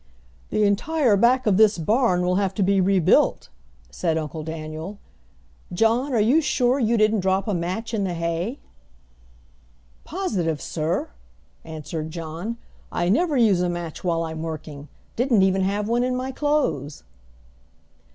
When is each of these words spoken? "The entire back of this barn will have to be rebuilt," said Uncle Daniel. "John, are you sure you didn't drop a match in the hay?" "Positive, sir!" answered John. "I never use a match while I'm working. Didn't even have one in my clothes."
"The 0.49 0.63
entire 0.63 1.15
back 1.15 1.45
of 1.45 1.57
this 1.57 1.77
barn 1.77 2.23
will 2.25 2.37
have 2.37 2.55
to 2.55 2.63
be 2.63 2.81
rebuilt," 2.81 3.49
said 3.91 4.17
Uncle 4.17 4.41
Daniel. 4.41 4.97
"John, 5.71 6.11
are 6.13 6.19
you 6.19 6.41
sure 6.41 6.79
you 6.79 6.97
didn't 6.97 7.19
drop 7.19 7.47
a 7.47 7.53
match 7.53 7.93
in 7.93 8.03
the 8.03 8.15
hay?" 8.15 8.57
"Positive, 10.03 10.59
sir!" 10.59 11.11
answered 11.63 12.09
John. 12.09 12.57
"I 12.91 13.09
never 13.09 13.37
use 13.37 13.61
a 13.61 13.69
match 13.69 14.03
while 14.03 14.23
I'm 14.23 14.41
working. 14.41 14.87
Didn't 15.15 15.43
even 15.43 15.61
have 15.61 15.87
one 15.87 16.03
in 16.03 16.15
my 16.15 16.31
clothes." 16.31 17.03